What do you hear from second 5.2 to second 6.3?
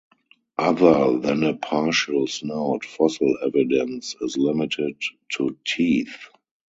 to teeth.